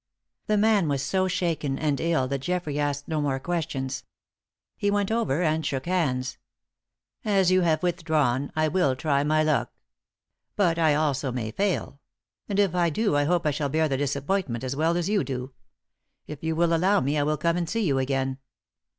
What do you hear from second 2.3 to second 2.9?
Geoffrey